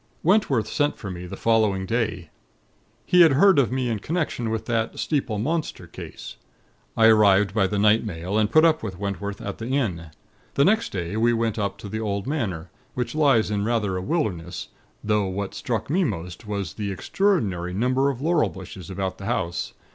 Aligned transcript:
"Wentworth 0.23 0.67
sent 0.67 0.97
for 0.97 1.11
me 1.11 1.27
the 1.27 1.37
following 1.37 1.85
day. 1.85 2.31
He 3.05 3.21
had 3.21 3.33
heard 3.33 3.59
of 3.59 3.71
me 3.71 3.87
in 3.87 3.99
connection 3.99 4.49
with 4.49 4.65
that 4.65 4.97
Steeple 4.97 5.37
Monster 5.37 5.85
Case. 5.85 6.37
I 6.97 7.05
arrived 7.05 7.53
by 7.53 7.67
the 7.67 7.77
night 7.77 8.03
mail, 8.03 8.35
and 8.35 8.49
put 8.49 8.65
up 8.65 8.81
with 8.81 8.97
Wentworth 8.97 9.39
at 9.41 9.59
the 9.59 9.67
inn. 9.67 10.07
The 10.55 10.65
next 10.65 10.91
day 10.91 11.17
we 11.17 11.33
went 11.33 11.59
up 11.59 11.77
to 11.77 11.87
the 11.87 11.99
old 11.99 12.25
Manor, 12.25 12.71
which 12.95 13.09
certainly 13.09 13.25
lies 13.27 13.51
in 13.51 13.63
rather 13.63 13.95
a 13.95 14.01
wilderness; 14.01 14.69
though 15.03 15.27
what 15.27 15.53
struck 15.53 15.87
me 15.87 16.03
most 16.03 16.47
was 16.47 16.73
the 16.73 16.91
extraordinary 16.91 17.71
number 17.71 18.09
of 18.09 18.21
laurel 18.21 18.49
bushes 18.49 18.89
about 18.89 19.19
the 19.19 19.25
house. 19.25 19.73